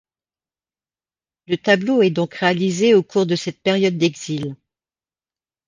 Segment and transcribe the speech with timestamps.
[1.45, 4.55] Le tableau est donc réalisé au cours de cette période d’exil.